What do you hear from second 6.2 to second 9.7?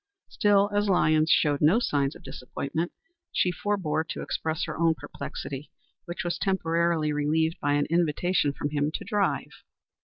was temporarily relieved by an invitation from him to drive.